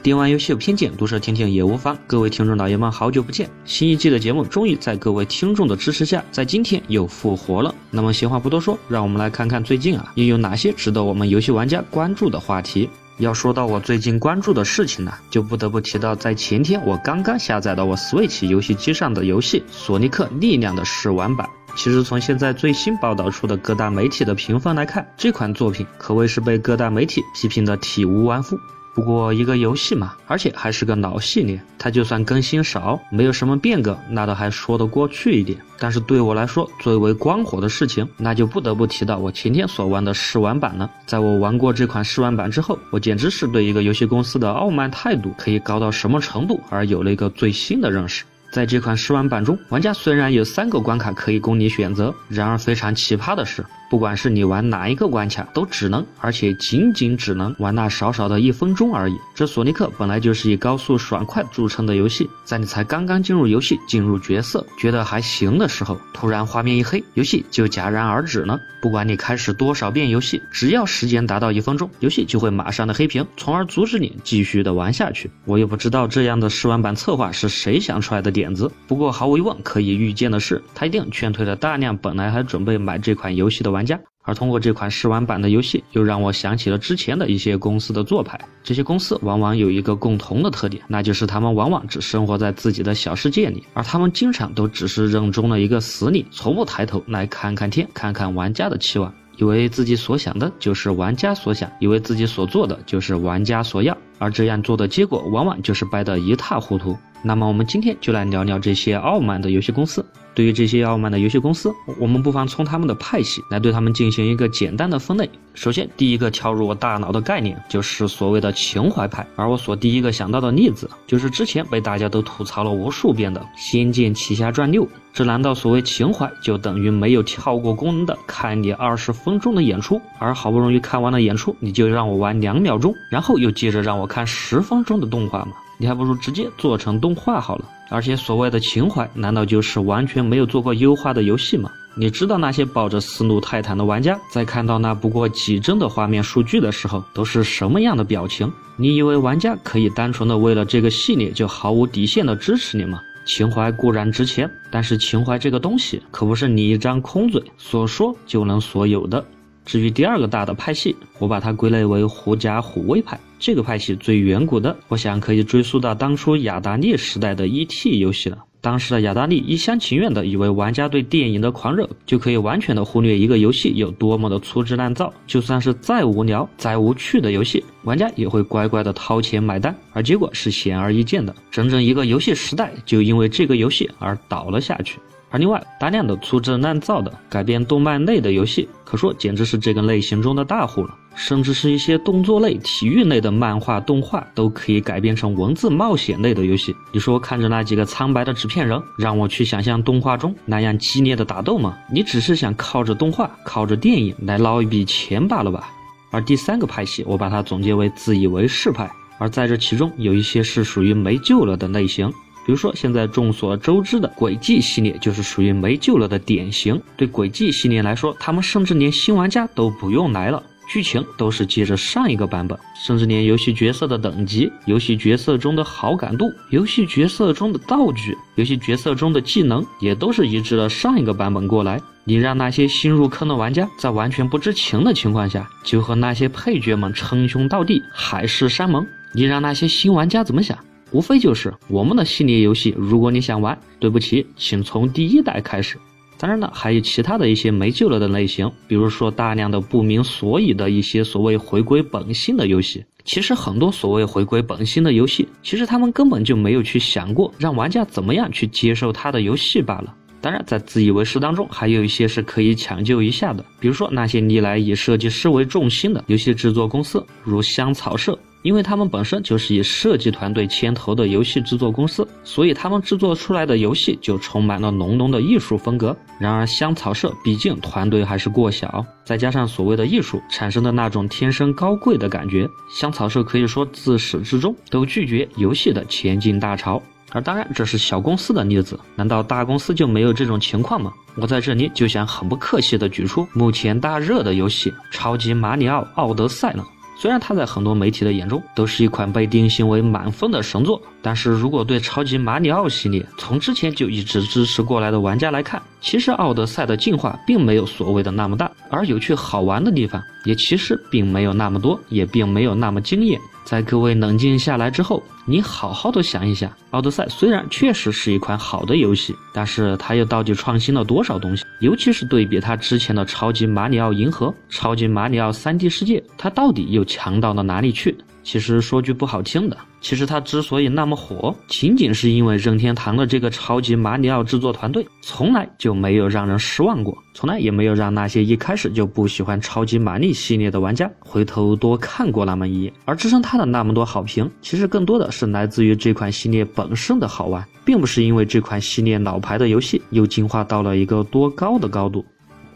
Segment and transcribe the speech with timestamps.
[0.00, 1.98] 电玩游戏有偏见，毒舌听听也无妨。
[2.06, 3.50] 各位听众老爷们，好久不见！
[3.64, 7.74] 新一季的节目终于在各位听众的支持下，在今天又复活了。
[7.90, 12.88] 那么闲话不多说，让我们来看看最近啊，又有哪些值得我们游戏玩家关注的话题。
[13.18, 21.48] 要说到我最近关注的事情呢，就不得不提到在前天我刚刚下载到我 Switch 游戏机上的游戏《索尼克力量》的试玩版。
[21.76, 28.56] 其实从现在最新报道出的各大媒体的评分来看，这款作品可谓是被各大媒体批评的体无完肤。
[28.98, 35.56] 不过一个游戏嘛，而且还是个老系列，它就算更新少，没有什么变革，那倒还说得过去一点。
[35.78, 40.90] 但是对我来说，最为光火的事情，那就不得不提到我前天所玩的试玩版了。
[41.06, 48.24] 在我玩过这款试玩版之后，我简直是对一个游戏公司的傲慢态度可以高到什么程度，而有了一个最新的认识。
[48.50, 53.64] 在这款试玩版中，玩家虽然有三个关卡可以供你选择，然而非常奇葩的是。
[53.90, 59.16] 不管是你玩哪一个关卡，都只能，而且仅仅只能玩那少少的一分钟而已。
[59.34, 68.60] 这索尼克本来就是以高速爽快著称的游戏，在你才刚刚进入游戏、进入角色，觉得还行的时候，突然画面一黑，游戏就戛然而止了。
[68.80, 75.30] 不管你开始多少遍游戏，只要时间达到一分钟，游戏就会马上的黑屏，从而阻止你继续的玩下去。
[75.46, 83.77] 我也不知道这样的试玩版策划是谁想出来的点子，不过毫无疑问，可以预见的是，他一定劝退了大量本来还准备买这款游戏的玩。
[83.78, 88.36] 玩家，而通过这款试玩版的游戏，又让我想起了之前的一些公司的做派。
[88.64, 106.98] 这些公司往往有一个共同的特点，那就是他们往往只生活在自己的小世界里，而他们经常都只是认中了一个死理，从不抬头来看看天，看看玩家的期望，以为自己所想的就是玩家所想，以为自己所做的就是玩家所要，而这样做的结果，往往就是败得一塌糊涂。
[107.22, 110.04] 那么，我们今天就来聊聊这些傲慢的游戏公司。
[110.34, 115.28] 对于这些傲慢的游戏公司，我们不妨从他们的派系来对他们进行一个简单的分类。
[115.52, 124.86] 首先，第一个跳入我大脑的概念就是所谓的情怀派，而我所第一个想到的例子就是之前被大家都吐槽了无数遍的《仙剑奇侠传六》。
[125.12, 135.48] 这难道所谓情怀就等于没有跳过功能的看你二十分钟的演出，而好不容易看完了演出，你就让我玩两秒钟，然后又接着让我看十分钟的动画吗？
[135.78, 137.64] 你还不如直接做成动画好了。
[137.90, 141.70] 而且所谓的情怀，难道就是完全没有做过优化的游戏吗？
[141.94, 148.52] 你知道那些抱着思路泰坦的玩家，在看到那不过几帧的画面数据的时候，都是什么样的表情？
[148.76, 153.00] 你以为玩家可以单纯的为了这个系列就毫无底线的支持你吗？
[153.24, 159.24] 情怀固然值钱，但是情怀这个东西可不是你一张空嘴所说就能所有的。
[159.68, 163.20] 至于第二个大的派系，我把它归类为狐假虎威派。
[163.38, 167.98] 这个派系最远古的，我想可以追溯到当初雅达利时代的 E.T.
[167.98, 168.38] 游戏了。
[168.62, 179.76] 当时的雅达利一厢情愿的以为玩家对电影的狂热就可以完全的忽略一个游戏有多么的粗制滥造，就算是再无聊、再无趣的游戏，玩家也会乖乖的掏钱买单。
[179.92, 184.98] 而结果是显而易见的，整整一个游戏时代就因为这个游戏而倒了下去。
[185.30, 190.94] 而另外，大量的粗制滥造的改编动漫类的游戏，可说简直是这个类型中的大户了。
[191.14, 196.72] 甚至是一些动作类、体育类的漫画、动画，都可以改编成文字冒险类的游戏。
[196.92, 201.76] 你说看着那几个苍白的纸片人，让我去想象动画中那样激烈的打斗吗？
[201.92, 205.68] 你只是想靠着动画、靠着电影来捞一笔钱罢了吧？
[206.12, 208.88] 而第三个派系，我把它总结为自以为是派。
[209.18, 212.12] 而在这其中，有一些是属于没救了的类型。
[212.48, 216.80] 比如说，现在众所周知的轨迹系列就是属于没救了的典型。
[216.96, 231.78] 对轨迹系列来说，他们甚至连新玩家都不用来了，剧情都是接着上一个版本，甚至连游戏角色的等级、游戏角色中的好感度、游戏角色中的道具、游戏角色中的技能，也都是移植了上一个版本过来。
[232.04, 240.56] 你让那些新入坑的玩家在完全不知情的情况下，就和那些配角们称兄道弟、海誓山盟，你让那些新玩家怎么想？
[240.90, 245.76] 无非就是我们的系列游戏，如果你想玩，对不起，请从第一代开始。
[246.20, 252.84] 当然了，还有其他的一些没救了的类型，比如说大量的不明所以的一些所谓回归本心的游戏。
[253.04, 259.94] 其实很多所谓回归本心的游戏，其实他们根本就没有去想过让玩家怎么样去接受他的游戏罢了。
[260.20, 268.18] 当然，在自以为是当中，还有一些是可以抢救一下的，比如说那些历来以设计师为重心的游戏制作公司，如香草社。
[268.42, 275.96] 因为他们本身就是以设计团队牵头的游戏制作公司，所以他们制作出来的游戏就充满了浓浓的艺术风格。
[276.18, 286.82] 然而香草社毕竟团队还是过小，再加上所谓的艺术产生的那种天生高贵的感觉，香草社可以说自始至终都拒绝游戏的前进大潮。
[287.12, 290.92] 而当然这是小公司的例子，难道大公司就没有这种情况吗？
[291.16, 296.64] 我在这里就想很不客气的举出目前大热的游戏《超级马里奥奥德赛》了。
[297.00, 313.18] 虽然它在很多媒体的眼中都是一款被定性为满分的神作，但是如果对超级马里奥系列从之前就一直支持过来的玩家来看，其实奥德赛的进化并没有所谓的那么大，而有趣好玩的地方也其实并没有那么多，也并没有那么惊艳。
[313.44, 321.44] 在各位冷静下来之后，你好好的想一想，奥德赛虽然确实是一款好的游戏，但是它又到底创新了多少东西？
[321.60, 327.96] 尤其是对比它之前的超级马里奥银河、超级马里奥 3D 世界，它到底又强到了哪里去？
[328.28, 342.72] 其实说句不好听的，其实它之所以那么火，仅仅是因为任天堂的这个超级马里奥制作团队从来就没有让人失望过，从来也没有让那些一开始就不喜欢超级玛丽系列的玩家回头多看过那么一眼。
[342.84, 352.04] 而支撑它的那么多好评，其实更多的是来自于这款系列本身的好玩，并不是因为这款系列老牌的游戏又进化到了一个多高的高度。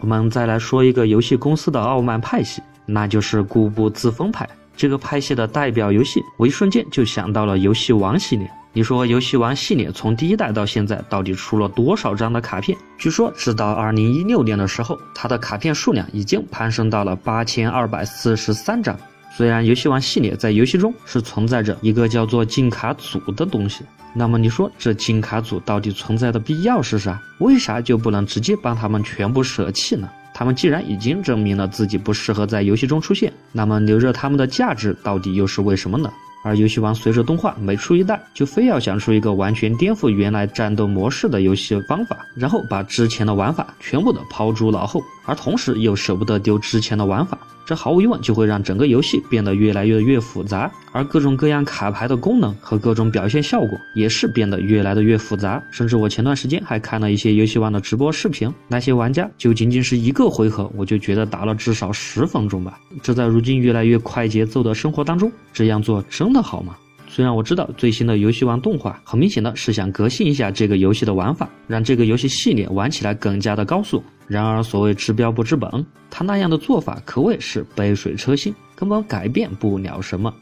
[0.01, 4.47] 我们再来说一个游戏公司的傲慢派系，那就是固步自封派。
[4.83, 8.51] 这个派系的代表游戏，我一瞬间就想到了游戏王系列。
[8.73, 12.77] 你说游戏王系列从第一代到现在，到底出了多少张的卡片？
[12.99, 18.99] 据说直到二零一六年的时候，它的卡片数量已经攀升到了八千二百四十三张。
[19.37, 27.23] 虽然游戏王系列在游戏中是存在着一个叫做禁卡组的东西，那么你说这禁卡组到底存在的必要是啥？
[27.39, 30.09] 为啥就不能直接帮他们全部舍弃呢？
[30.43, 36.11] 他们既然已经证明了自己不适合在游戏中出现，那么留着他们的价值到底又是为什么呢？
[36.45, 47.39] 而游戏王随着动画每出一代，就非要想出一个完全颠覆原来战斗模式的游戏方法，然后把之前的玩法全部的抛诸脑后，而同时又舍不得丢之前的玩法。
[47.65, 55.63] 这毫无疑问就会让整个游戏变得越来越越复杂，而各种各样卡牌的功能和各种表现效果也是变得越来的越复杂。
[55.71, 62.81] 甚至我前段时间还看了一些游戏王的直播视频，那些玩家就仅仅是一个回合，我就觉得打了至少十分钟吧。
[63.01, 66.75] 这在如今越来越快节奏的生活当中，这样做真的好吗？
[67.15, 74.03] 虽然我知道最新的游戏王动画很明显的是想革新一下这个游戏的玩法，让这个游戏系列玩起来更加的高速。
[74.27, 80.33] 然而，所谓治标不治本，他那样的做法可谓是杯水车薪，根本改变不了什么。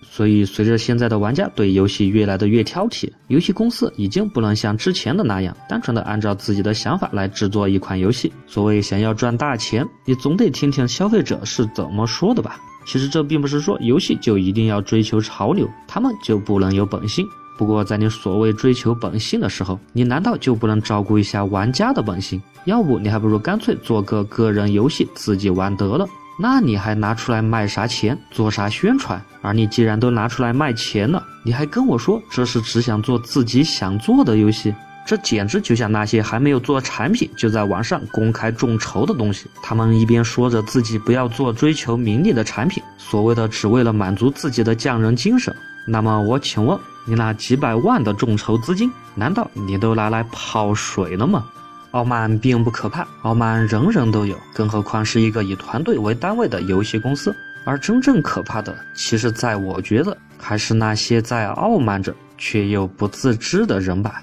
[0.00, 8.32] 所以，随着现在的玩家对游戏越来的越挑剔，游戏公司已经不能像之前的那样，单纯的按照自己的想法来制作一款游戏。
[8.46, 12.60] 所谓想要赚大钱，你总得听听消费者是怎么说的吧。
[12.84, 17.26] 其实这并不是说游戏就一定要追求潮流，他们就不能有本性。
[17.58, 22.42] 不过在你所谓追求本性的时候，你难道就不能照顾一下玩家的本性？
[22.64, 26.06] 要不你还不如干脆做个个人游戏自己玩得了。
[26.38, 29.22] 那你还拿出来卖啥钱，做啥宣传？
[29.42, 34.74] 而你既然都拿出来卖钱了，你还跟我说这是只想做自己想做的游戏？
[35.04, 39.46] 这简直就像那些还没有做产品就在网上公开众筹的东西。
[39.62, 45.54] 他们一边说着自己不要做追求名利的产品，所谓的只为了满足自己的匠人精神。
[45.86, 51.44] 那么我请问，你那几百万的众筹资金，难道你都拿来泡水了吗？
[51.90, 57.34] 傲慢并不可怕，傲慢人人都有，更何况是一个以团队为单位的游戏公司。
[57.64, 64.22] 而真正可怕的，其实在我觉得，还是那些在傲慢着却又不自知的人吧。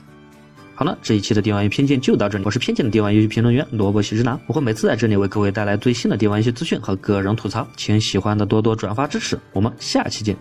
[0.79, 2.45] 好了，这一期的电玩游戏偏见就到这里。
[2.45, 9.37] 我是偏见的电玩游戏评论员萝卜喜之郎，我会每次在这里为各位带来最新的电玩游戏资讯和个人吐槽，请喜欢的多多转发支持。
[9.51, 10.37] 我们下期见。